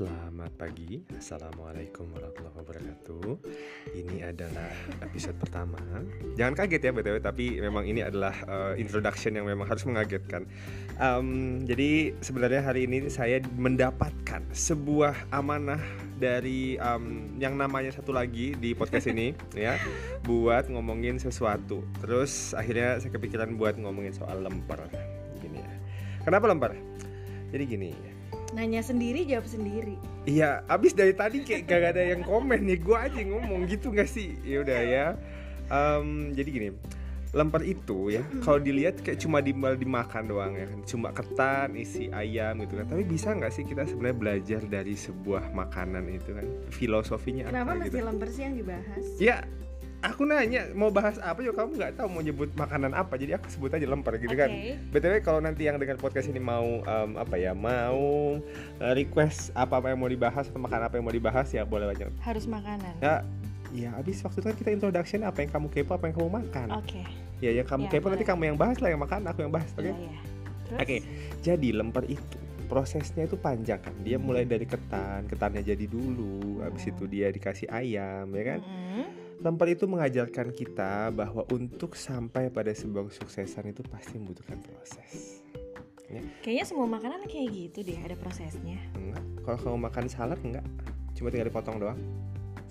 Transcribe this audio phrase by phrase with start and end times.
[0.00, 3.36] Selamat pagi, Assalamualaikum warahmatullahi wabarakatuh.
[3.92, 4.72] Ini adalah
[5.04, 5.76] episode pertama.
[6.40, 10.48] Jangan kaget ya BTW, tapi memang ini adalah uh, introduction yang memang harus mengagetkan.
[10.96, 15.84] Um, Jadi sebenarnya hari ini saya mendapatkan sebuah amanah
[16.16, 19.36] dari um, yang namanya satu lagi di podcast ini
[19.68, 19.76] ya
[20.24, 21.84] Buat ngomongin sesuatu.
[22.00, 24.80] Terus akhirnya saya kepikiran buat ngomongin soal lemper.
[25.44, 25.72] Gini ya.
[26.24, 26.72] Kenapa lemper?
[27.52, 28.09] Jadi gini
[28.52, 29.94] nanya sendiri jawab sendiri.
[30.26, 34.10] Iya abis dari tadi kayak gak ada yang komen nih gue aja ngomong gitu gak
[34.10, 34.36] sih?
[34.42, 35.06] Ya udah ya.
[35.70, 36.68] Um, jadi gini
[37.30, 42.10] lemper itu ya kalau dilihat kayak cuma dimbal dimakan doang ya kan cuma ketan isi
[42.10, 42.86] ayam gitu kan.
[42.90, 46.46] Tapi bisa nggak sih kita sebenarnya belajar dari sebuah makanan itu kan?
[46.74, 48.06] Filosofinya kenapa apa masih gitu?
[48.10, 49.04] lemper sih yang dibahas?
[49.22, 49.46] Ya
[50.00, 53.46] aku nanya mau bahas apa ya kamu nggak tahu mau nyebut makanan apa jadi aku
[53.46, 54.80] sebut aja lemper gitu kan Oke.
[54.90, 58.40] btw kalau nanti yang dengar podcast ini mau em, apa ya mau
[58.78, 61.84] eh, request apa apa yang mau dibahas atau makan apa yang mau dibahas ya boleh
[61.86, 63.20] banyak harus makanan ya
[63.70, 66.68] ya habis waktu itu kan kita introduction apa yang kamu kepo apa yang kamu makan
[66.74, 67.00] oke
[67.38, 68.30] ya yang kamu Ya, kepo nanti boleh.
[68.32, 70.20] kamu yang bahas lah yang makan aku yang bahas oke Iya, iya.
[70.62, 70.78] Terus?
[70.80, 70.96] Oke,
[71.40, 73.90] jadi lemper itu prosesnya itu panjang kan.
[73.98, 74.54] Dia mulai Hmm.
[74.54, 76.92] dari ketan, ketannya jadi dulu, habis Hmm.
[76.92, 78.60] itu dia dikasih ayam, ya kan?
[78.62, 79.04] Mm-mm.
[79.40, 85.40] Lemper itu mengajarkan kita bahwa untuk sampai pada sebuah kesuksesan itu pasti membutuhkan proses.
[86.44, 90.66] kayaknya semua makanan kayak gitu deh ada prosesnya Enggak, kalau kamu makan salad enggak,
[91.14, 92.00] cuma tinggal dipotong doang.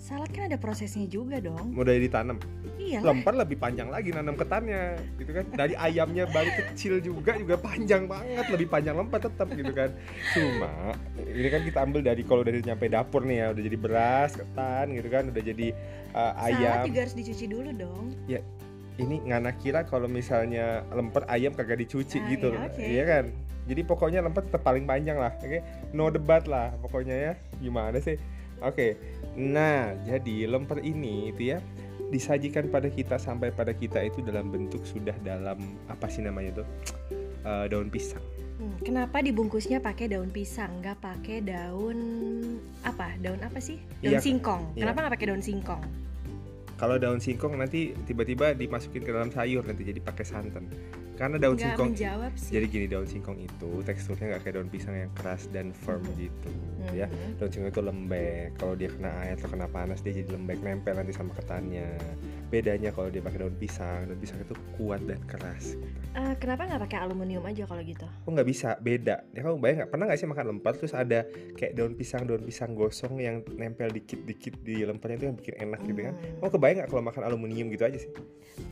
[0.00, 2.40] Salad kan ada prosesnya juga dong Mudah ditanam.
[2.80, 5.44] iya Lemper lebih panjang lagi nanam ketannya, gitu kan?
[5.52, 9.92] Dari ayamnya baru kecil juga juga panjang banget, lebih panjang lemper tetap gitu kan.
[10.32, 14.30] Cuma ini kan kita ambil dari kalau dari nyampe dapur nih ya, udah jadi beras,
[14.32, 15.68] ketan gitu kan, udah jadi
[16.16, 16.84] uh, salad ayam.
[16.88, 18.04] juga harus dicuci dulu dong
[18.96, 22.82] Ini ngana kira kalau misalnya lemper ayam kagak dicuci Ah, gitu, iya, oke.
[22.82, 23.24] iya kan?
[23.64, 25.60] Jadi pokoknya lemper tetap paling panjang lah, oke?
[25.92, 27.32] No debat lah pokoknya ya.
[27.60, 28.16] Gimana sih?
[28.60, 28.96] Oke.
[29.36, 31.58] Nah, jadi lemper ini itu ya
[32.10, 35.56] disajikan pada kita sampai pada kita itu dalam bentuk sudah dalam
[35.86, 36.66] apa sih namanya tuh?
[37.40, 38.20] Eh, daun pisang.
[38.60, 41.96] Hmm, kenapa dibungkusnya pakai daun pisang nggak pakai daun
[42.84, 44.20] apa daun apa sih daun Iya.
[44.20, 44.84] singkong Iya.
[44.84, 45.80] kenapa nggak pakai daun singkong
[46.76, 50.64] Kalau daun singkong nanti tiba-tiba dimasukin ke dalam sayur nanti jadi pakai santan.
[51.20, 54.68] Karena daun nggak singkong menjawab sih jadi gini daun singkong itu teksturnya nggak kayak daun
[54.72, 56.48] pisang yang keras dan firm gitu
[56.96, 57.04] ya.
[57.12, 57.36] Mhm.
[57.36, 58.48] Daun singkong itu lembek.
[58.56, 61.92] Kalau dia kena air atau kena panas dia jadi lembek nempel nanti sama ketannya.
[62.50, 65.78] Bedanya kalau dia pakai daun pisang, daun pisang itu kuat dan keras.
[65.78, 65.86] Gitu.
[66.18, 69.22] Eh, kenapa nggak pakai aluminium aja kalau gitu Oh nggak bisa, beda.
[69.30, 69.90] Ya kamu bayang nggak?
[69.94, 71.22] Pernah nggak sih makan lemper terus ada
[71.54, 75.80] kayak daun pisang, daun pisang gosong yang nempel dikit-dikit di lempernya itu yang bikin enak
[75.86, 76.14] gitu kan?
[76.18, 76.36] Hmm.
[76.42, 78.10] Kamu kebayang nggak kalau makan aluminium gitu aja sih?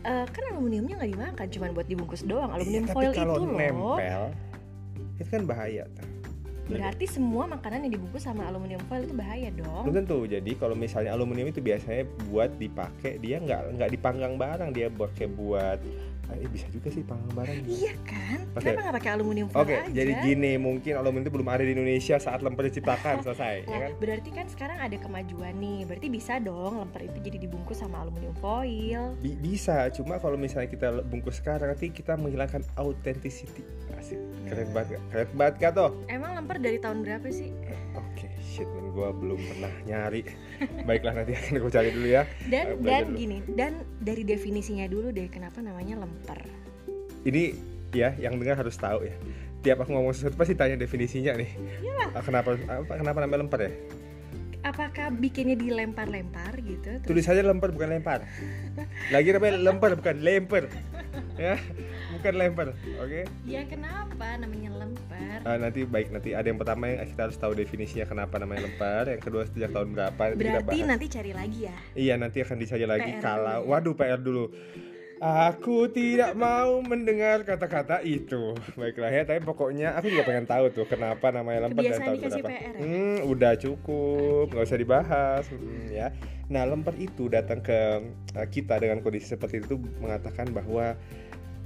[0.02, 3.42] Eh, kan aluminiumnya nggak dimakan cuman buat dibungkus doang aluminium Iya, foil tapi kalau itu
[3.46, 4.22] loh nempel
[5.18, 5.84] itu kan bahaya.
[5.98, 6.17] Tah.
[6.68, 9.88] Berarti semua makanan yang dibungkus sama aluminium foil itu bahaya dong.
[9.88, 10.18] Belum tentu.
[10.28, 14.70] Jadi kalau misalnya aluminium itu biasanya buat dipakai dia nggak nggak dipanggang barang.
[14.76, 15.78] Dia buat kayak buat
[16.30, 17.58] eh, bisa juga sih panggang barang.
[17.64, 18.60] iya kan Oke.
[18.62, 21.72] kenapa nggak pakai aluminium foil Oke, aja jadi gini mungkin aluminium itu belum ada di
[21.72, 23.90] Indonesia saat lemper diciptakan selesai, ya Nah, kan?
[23.98, 28.36] berarti kan sekarang ada kemajuan nih berarti bisa dong lemper itu jadi dibungkus sama aluminium
[28.36, 33.64] foil Bi- bisa, cuma kalau misalnya kita bungkus sekarang nanti kita menghilangkan authenticity.
[33.94, 35.02] Asik, keren banget, gak?
[35.10, 35.90] keren banget gak toh?
[36.06, 37.50] emang lemper dari tahun berapa sih
[37.90, 40.22] Oke, shit man, gue belum pernah nyari.
[40.84, 42.22] Baiklah nanti akan gue cari dulu ya.
[42.22, 43.16] Eh, dan dan dulu.
[43.16, 43.72] gini dan
[44.08, 46.40] dari definisinya dulu deh kenapa namanya lemper
[47.28, 47.52] Ini
[47.92, 49.12] ya, yang dengar harus tahu ya.
[49.60, 51.50] Tiap aku ngomong sesuatu pasti tanya definisinya nih.
[52.16, 53.72] Ah, Kenapa apa, kenapa namanya lemper ya?
[54.58, 58.26] apakah bikinnya dilempar-lempar gitu terus Tulisannya lemper bukan lempar.
[59.14, 60.64] Lagi namanya lemper bukan lemper.
[61.38, 61.54] Ya,
[62.18, 62.68] bukan lempar.
[62.98, 63.22] Oke.
[63.44, 67.54] ya kenapa namanya lemper Ah, nanti baik nanti ada yang pertama yang kita harus tahu
[67.54, 70.88] definisinya kenapa namanya lempar, yang kedua sejak tahun berapa nanti kita berarti bahas.
[70.88, 73.70] nanti cari lagi ya Iya nanti akan dicari lagi PR kalau dulu ya.
[73.70, 74.44] waduh PR dulu.
[75.18, 78.54] Aku tidak mau mendengar kata-kata itu.
[78.72, 82.46] Baiklah ya, tapi pokoknya aku juga pengen tahu tuh kenapa namanya lemper dan tahun berapa.
[82.46, 82.78] PR ya?
[82.78, 86.14] Hmm, udah cukup, nggak usah dibahas, Hmm, ya.
[86.46, 87.78] Nah, lemper itu datang ke
[88.32, 90.94] uh, kita dengan kondisi seperti itu mengatakan bahwa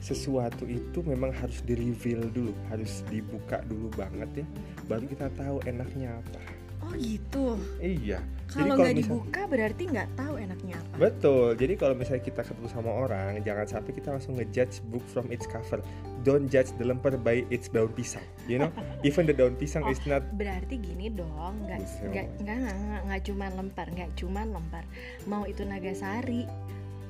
[0.02, 4.46] sesuatu itu memang harus di reveal dulu, harus dibuka dulu banget ya,
[4.84, 6.42] baru kita tahu enaknya apa.
[6.82, 8.18] oh gitu Iya.
[8.50, 11.54] kalau kalau nggak dibuka berarti nggak tahu enaknya apa Betul.
[11.54, 15.46] Jadi kalau misalnya kita ketemu sama orang, jangan sampai kita langsung ngejudge book from its
[15.46, 15.78] cover.
[16.22, 18.26] Don't judge the lemper by its daun pisang.
[18.44, 18.70] You know,
[19.06, 22.02] even the daun pisang is not berarti gini dong nggak Bisa.
[22.02, 24.84] nggak nggak nggak nggak- nggak cuma lempar nggak cuma lempar
[25.24, 26.50] mau itu nagasari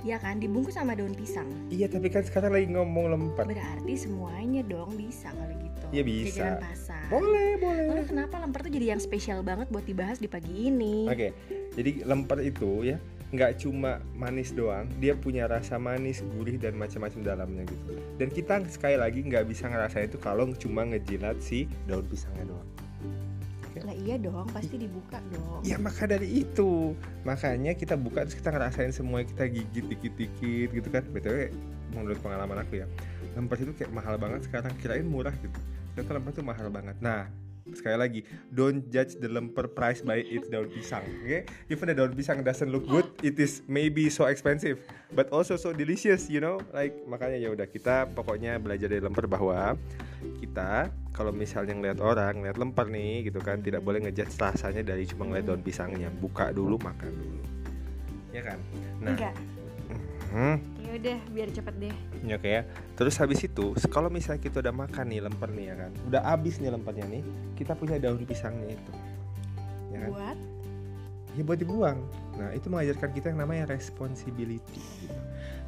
[0.02, 3.46] ya kan dibungkus sama daun pisang Iya, tapi kan sekarang lagi ngomong lemper.
[3.46, 6.26] berarti semuanya dong bisa kalau gitu Iya, bisa.
[6.26, 7.84] jajanan pasar Boleh, boleh.
[7.88, 11.04] Lalu kenapa lemper tuh jadi yang spesial banget buat dibahas di pagi ini?
[11.06, 11.36] Oke,
[11.72, 12.96] jadi lemper itu ya
[13.32, 17.96] nggak cuma manis doang, dia punya rasa manis, gurih dan macam-macam dalamnya gitu.
[18.16, 22.68] Dan kita sekali lagi nggak bisa ngerasain itu kalau cuma ngejilat si daun pisangnya doang.
[23.80, 25.64] Lah iya dong, pasti dibuka dong.
[25.64, 26.92] Ya maka dari itu,
[27.24, 31.04] makanya kita buka terus kita ngerasain semua kita gigit dikit-dikit gitu kan.
[31.08, 31.48] btw
[31.92, 32.86] menurut pengalaman aku ya,
[33.36, 34.72] lemper itu kayak mahal banget sekarang.
[34.80, 35.58] Kirain murah gitu.
[35.96, 36.96] Ternyata lemper itu mahal banget.
[37.00, 37.28] Nah,
[37.70, 38.20] sekali lagi
[38.50, 41.40] don't judge the lemper price by its daun pisang oke okay?
[41.70, 44.82] even the daun pisang doesn't look good it is maybe so expensive
[45.12, 46.58] but also so delicious you know?
[46.72, 49.76] Like makanya ya udah kita pokoknya belajar dari lemper bahwa
[50.40, 55.04] kita kalau misalnya ngeliat orang ngeliat lemper nih gitu kan tidak boleh ngejudge rasanya dari
[55.04, 56.08] cuma ngeliat daun pisangnya.
[56.08, 57.40] Buka dulu makan dulu.
[58.32, 58.58] Ya kan?
[59.04, 59.12] Nah.
[59.12, 59.34] Enggak.
[60.32, 60.56] hmm,
[60.94, 61.94] udah, biar cepet deh.
[62.22, 62.62] Ya oke ya.
[62.94, 66.60] Terus habis itu, kalau misalnya kita udah makan nih lemper nih ya kan, udah habis
[66.60, 67.22] nih lempernya nih,
[67.56, 68.92] kita punya daun pisangnya itu,
[69.90, 70.10] ya kan?
[70.12, 70.38] Buat
[71.32, 71.98] Ya buat dibuang.
[72.36, 74.80] Nah itu mengajarkan kita yang namanya responsibility.
[75.00, 75.16] Gitu.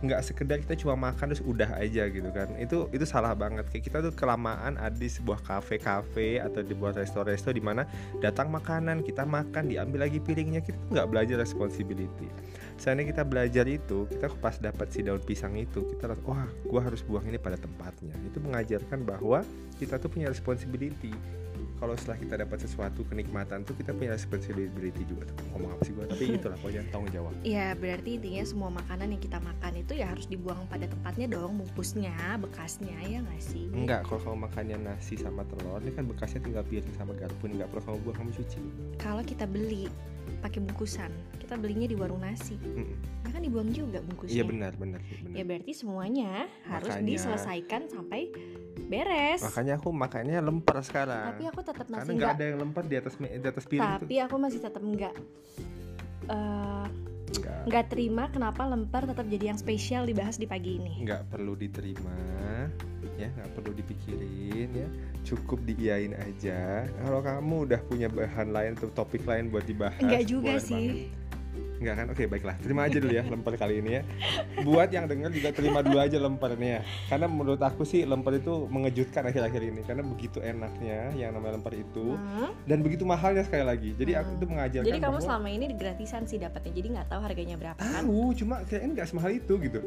[0.05, 2.53] Nggak sekedar kita cuma makan terus udah aja gitu kan.
[2.61, 3.65] Itu itu salah banget.
[3.73, 7.89] Kayak kita tuh kelamaan ada di sebuah kafe-kafe atau di sebuah resto-resto di mana
[8.21, 12.29] datang makanan kita makan diambil lagi piringnya kita tuh nggak belajar responsibility.
[12.75, 16.83] Seandainya kita belajar itu, kita pas dapat si daun pisang itu, kita langsung, wah, gua
[16.83, 18.19] harus buang ini pada tempatnya.
[18.27, 19.47] Itu mengajarkan bahwa
[19.79, 21.15] kita tuh punya responsibility.
[21.75, 25.27] Kalau setelah kita dapat sesuatu kenikmatan tuh kita punya responsibility juga.
[25.29, 25.37] Tuh.
[25.53, 26.07] Ngomong apa sih gua?
[26.07, 27.33] Tapi itulah pokoknya tanggung jawab.
[27.43, 31.59] Ya berarti intinya semua makanan yang kita makan itu ya harus dibuang pada tempatnya dong
[31.59, 33.67] Bungkusnya, bekasnya ya nggak sih?
[33.75, 37.69] Enggak, kalau kamu makannya nasi sama telur, ini kan bekasnya tinggal piring sama garpu, nggak
[37.69, 38.59] perlu kamu buang, kamu cuci.
[38.97, 39.91] Kalau kita beli
[40.41, 42.97] pakai bungkusan, kita belinya di warung nasi Mm-mm.
[43.25, 45.33] Ya kan dibuang juga bungkusnya Iya benar, benar, benar.
[45.37, 48.33] Ya berarti semuanya harus Makanya- diselesaikan sampai
[48.87, 51.35] beres Makanya aku makannya lemper sekarang.
[51.35, 53.93] Tapi aku tetap Karena masih nggak nggak ada yang lemper di atas di atas piring
[54.01, 54.09] tuh.
[54.09, 55.15] Tapi aku masih tetap nggak
[57.35, 61.59] Nggak, nggak terima kenapa lemper tetap jadi yang spesial dibahas di pagi ini nggak perlu
[61.59, 62.15] diterima,
[63.19, 64.89] ya nggak perlu dipikirin ya.
[65.27, 66.87] Cukup diiyain aja.
[66.87, 71.24] Kalau kamu udah punya bahan lain atau topik lain buat dibahas, Enggak juga sih banget.
[71.85, 72.07] Enggak kan?
[72.17, 72.57] Oke, baiklah.
[72.65, 74.03] Terima aja dulu ya lemper kali ini ya.
[74.65, 76.81] Buat yang denger juga terima dulu aja lempernya.
[77.13, 81.77] Karena menurut aku sih lemper itu mengejutkan akhir-akhir ini karena begitu enaknya yang namanya lemper
[81.77, 83.91] itu Hmm, dan begitu mahalnya sekali lagi.
[84.01, 84.39] Jadi aku Hmm.
[84.41, 87.77] itu mengajarkan Jadi kamu bahwa selama ini gratisan sih dapatnya Jadi nggak tahu harganya berapa
[87.77, 89.81] kan tahu, cuma kayaknya nggak semahal itu gitu.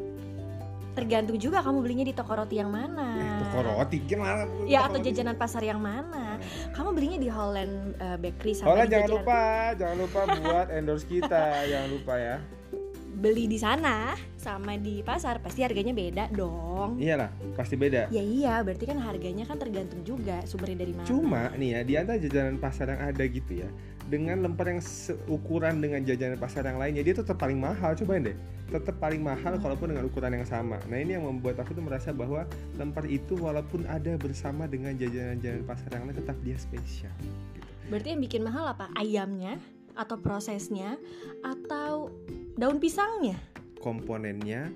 [0.97, 4.49] Tergantung juga kamu belinya di toko roti yang mana Eh, toko roti gimana?
[4.65, 5.07] Ya Toko atau roti.
[5.07, 6.41] jajanan pasar yang mana
[6.73, 9.41] Kamu belinya di Holland eh, Bakery sama di jangan jajanan- lupa,
[9.77, 12.37] jangan lupa buat endorse kita, jangan lupa ya.
[13.13, 18.09] Beli di sana sama di pasar Pasti harganya beda dong Iyalah, pasti beda.
[18.09, 21.05] Ya iya, berarti kan harganya kan tergantung juga sumbernya dari mana.
[21.05, 23.69] Cuma nih ya, di antara jajanan pasar yang ada gitu ya,
[24.07, 27.91] dengan lemper yang seukuran dengan jajanan pasar yang lainnya, dia tetap paling mahal.
[27.91, 28.37] Cobain deh,
[28.71, 30.79] tetap paling mahal kalaupun dengan ukuran yang sama.
[30.87, 32.47] Nah ini yang membuat aku tuh merasa bahwa
[32.79, 37.11] lemper itu walaupun ada bersama dengan jajanan-jajanan pasar yang lain, tetap dia spesial.
[37.51, 37.67] Gitu.
[37.91, 38.87] Berarti yang bikin mahal apa?
[38.95, 39.59] Ayamnya
[39.97, 40.95] atau prosesnya
[41.43, 42.11] atau
[42.55, 43.35] daun pisangnya?
[43.83, 44.71] Komponennya,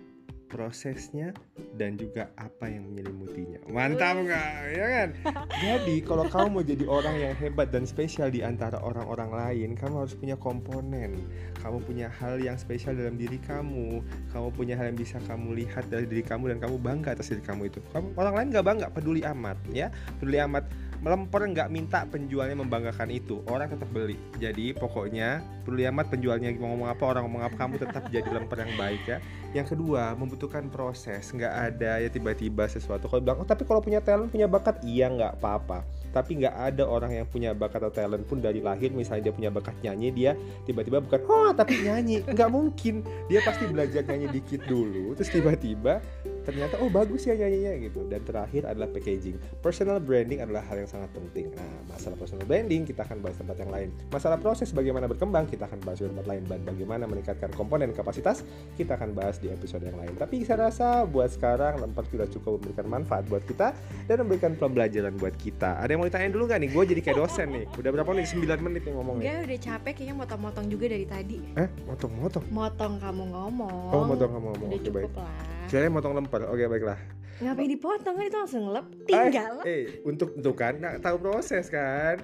[0.51, 1.31] prosesnya,
[1.79, 3.63] dan juga apa yang menyelimutinya.
[3.71, 5.09] Mantap nggak, ya kan?
[5.63, 10.03] Jadi kalau kamu mau jadi orang yang hebat dan spesial di antara orang-orang lain, kamu
[10.03, 11.23] harus punya komponen.
[11.63, 14.03] Kamu punya hal yang spesial dalam diri kamu.
[14.35, 17.41] Kamu punya hal yang bisa kamu lihat dari diri kamu dan kamu bangga atas diri
[17.41, 17.79] kamu itu.
[17.95, 19.87] Kamu orang lain nggak bangga, peduli amat, ya.
[20.19, 20.67] Peduli amat.
[21.01, 24.21] Melemper nggak minta penjualnya membanggakan itu, orang tetap beli.
[24.37, 28.73] Jadi pokoknya peduli amat penjualnya ngomong apa, orang ngomong apa, kamu tetap jadi lemper yang
[28.77, 29.17] baik ya.
[29.57, 31.33] Yang kedua, membutuhkan proses.
[31.33, 33.09] Nggak ada ya tiba-tiba sesuatu.
[33.09, 35.81] Kalau bilang, oh tapi kalau punya talent, punya bakat, iya nggak apa-apa.
[36.13, 39.49] Tapi nggak ada orang yang punya bakat atau talent pun dari lahir, misalnya dia punya
[39.49, 40.37] bakat nyanyi, dia
[40.69, 42.21] tiba-tiba bukan, oh tapi nyanyi.
[42.29, 43.01] Nggak mungkin.
[43.25, 45.97] Dia pasti belajar nyanyi dikit dulu, terus tiba-tiba
[46.43, 48.05] ternyata oh bagus ya nyanyinya gitu.
[48.09, 49.37] Dan terakhir adalah packaging.
[49.59, 51.53] Personal branding adalah hal yang sangat penting.
[51.53, 53.89] Nah, masalah personal branding kita akan bahas tempat yang lain.
[54.09, 58.43] Masalah proses bagaimana berkembang kita akan bahas di tempat lain dan bagaimana meningkatkan komponen kapasitas
[58.75, 60.13] kita akan bahas di episode yang lain.
[60.17, 63.73] Tapi saya rasa buat sekarang lemper sudah cukup memberikan manfaat buat kita
[64.05, 65.79] dan memberikan pembelajaran buat kita.
[65.79, 66.69] Ada yang mau ditanyain dulu nggak nih?
[66.73, 67.65] Gue jadi kayak dosen nih.
[67.77, 68.29] Udah berapa menit?
[68.33, 69.23] 9 menit nih ngomongnya.
[69.23, 71.39] Enggak, udah capek kayaknya motong-motong juga dari tadi.
[71.55, 72.43] Eh, motong-motong.
[72.49, 73.89] Motong kamu ngomong.
[73.91, 74.69] Oh, motong kamu ngomong.
[74.71, 75.05] Udah baik.
[75.07, 75.60] cukup lah.
[75.71, 76.43] Kirain motong lemper.
[76.51, 76.99] Oke, baiklah.
[77.39, 79.63] Ngapain dipotong kan itu langsung lep, tinggal.
[79.63, 82.19] Eh, eh, untuk untuk kan nggak tahu proses kan.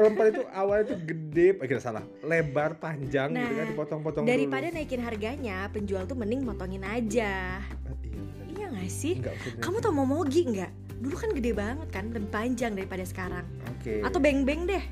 [0.00, 4.66] Lemper itu awalnya tuh gede, eh kita salah, lebar, panjang gitu kan Nah, dipotong-potong Daripada
[4.72, 4.76] dulu.
[4.80, 7.60] naikin harganya, penjual tuh mending motongin aja.
[7.62, 8.46] Ah, iya, bener.
[8.50, 9.14] Iya gak sih?
[9.20, 10.70] Nggak usah Kamu tau momogi nggak?
[10.98, 13.46] Dulu kan gede banget kan, lebih panjang daripada sekarang.
[13.78, 14.00] Oke.
[14.02, 14.82] Atau beng-beng deh.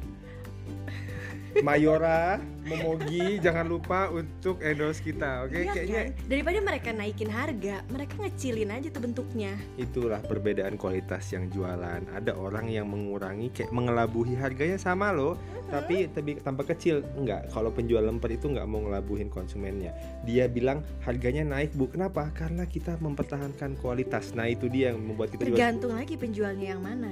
[1.59, 5.59] Mayora, Momogi, jangan lupa untuk endorse kita, oke?
[5.59, 6.31] Iya Kayaknya kan?
[6.31, 9.53] Daripada mereka naikin harga, mereka ngecilin aja tuh bentuknya.
[9.75, 12.07] itulah perbedaan kualitas yang jualan.
[12.15, 15.35] Ada orang yang mengurangi, kayak mengelabuhi harganya sama loh,
[15.73, 17.03] tapi tapi tambah kecil.
[17.19, 19.91] Enggak, kalau penjual lemper itu nggak mau ngelabuhin konsumennya.
[20.23, 22.31] Dia bilang harganya naik bu, kenapa?
[22.31, 24.31] Karena kita mempertahankan kualitas.
[24.37, 25.51] Nah itu dia yang membuat kita.
[25.51, 27.11] Tergantung lagi penjualnya yang mana.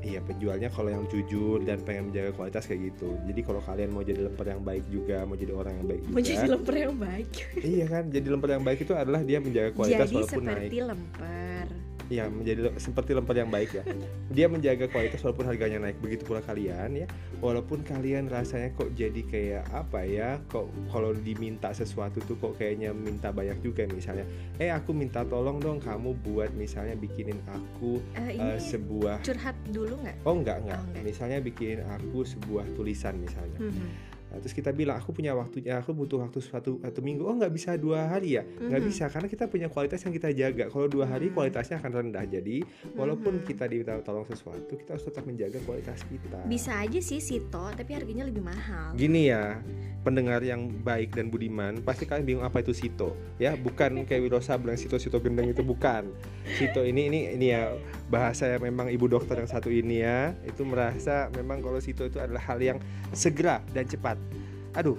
[0.00, 3.20] Iya penjualnya kalau yang jujur dan pengen menjaga kualitas kayak gitu.
[3.28, 6.14] Jadi kalau kalian mau jadi lemper yang baik juga, mau jadi orang yang baik juga.
[6.16, 7.30] Mau jadi lemper yang baik.
[7.60, 10.56] iya kan, jadi lemper yang baik itu adalah dia menjaga kualitas Jadi walaupun naik.
[10.56, 11.89] seperti lemper.
[12.10, 13.86] Iya, menjadi seperti lemper yang baik ya.
[14.34, 16.02] Dia menjaga kualitas walaupun harganya naik.
[16.02, 17.06] Begitu pula kalian ya.
[17.38, 20.42] Walaupun kalian rasanya kok jadi kayak apa ya?
[20.50, 24.26] Kok kalau diminta sesuatu tuh kok kayaknya minta banyak juga misalnya.
[24.58, 30.02] Eh aku minta tolong dong kamu buat misalnya bikinin aku eh, ini sebuah curhat dulu
[30.02, 30.16] nggak?
[30.26, 30.82] Oh enggak enggak.
[30.82, 31.02] Oh, enggak.
[31.06, 33.70] Misalnya bikinin aku sebuah tulisan misalnya.
[33.70, 34.09] Mhm.
[34.30, 37.26] Nah, terus kita bilang aku punya waktunya, aku butuh waktu suatu satu minggu.
[37.26, 38.46] Oh nggak bisa dua hari ya?
[38.46, 38.88] Nggak Mhm.
[38.88, 40.70] bisa karena kita punya kualitas yang kita jaga.
[40.70, 41.34] Kalau dua hari Hmm.
[41.34, 42.24] kualitasnya akan rendah.
[42.30, 42.62] Jadi
[42.94, 43.44] walaupun Mhm.
[43.44, 46.46] kita diminta tolong sesuatu, kita harus tetap menjaga kualitas kita.
[46.46, 48.94] Bisa aja sih Sito, tapi harganya lebih mahal.
[48.94, 49.58] Gini ya,
[50.06, 53.18] pendengar yang baik dan budiman, pasti kalian bingung apa itu Sito.
[53.36, 56.06] Ya, bukan kayak Wirosa bilang Sito Sito gendeng itu bukan.
[56.54, 57.74] Sito ini ini ini ya
[58.06, 62.22] bahasa yang memang ibu dokter yang satu ini ya, itu merasa memang kalau Sito itu
[62.22, 62.78] adalah hal yang
[63.10, 64.19] segera dan cepat.
[64.78, 64.94] Aduh,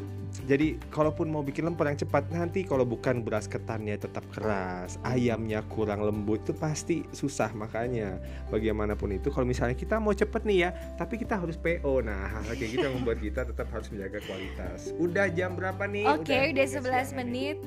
[0.48, 5.64] jadi kalaupun mau bikin lemper yang cepat nanti kalau bukan beras ketannya tetap keras, ayamnya
[5.68, 8.18] kurang lembut itu pasti susah makanya
[8.50, 12.58] bagaimanapun itu kalau misalnya kita mau cepet nih ya tapi kita harus PO nah hal
[12.58, 16.42] kayak gitu yang membuat kita tetap harus menjaga kualitas udah jam berapa nih Oke, udah
[16.50, 17.14] agak 11 siangan nih.
[17.22, 17.58] menit.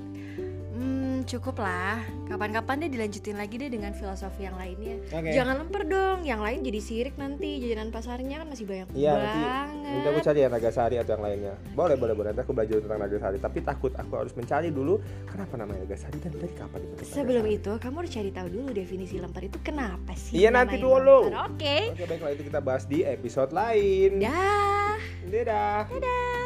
[0.74, 2.00] Hmm, cukup lah.
[2.28, 5.00] Kapan-kapan deh dilanjutin lagi deh dengan filosofi yang lainnya.
[5.10, 5.32] Oke.
[5.32, 7.60] Jangan lemper dong, yang lain jadi sirik nanti.
[7.64, 9.92] Jajanan pasarnya kan masih banyak Iya, banget.
[9.94, 13.00] Nanti aku cari ya Nagasari atau yang lainnya Boleh, boleh, boleh Nanti aku belajar tentang
[13.00, 14.98] Nagasari Tapi takut aku harus mencari dulu
[15.30, 19.16] Kenapa namanya Nagasari dan dari kapan itu Sebelum itu, kamu harus cari tahu dulu definisi
[19.22, 20.34] lemper itu kenapa sih?
[20.34, 21.30] Iya, nanti dulu.
[21.30, 21.94] Oke.
[21.94, 24.98] Oke baiklah itu kita bahas di episode lain Dah.
[25.30, 26.43] Dadah Dadah.